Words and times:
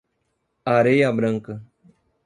Areia 0.75 1.13
Branca 1.13 1.61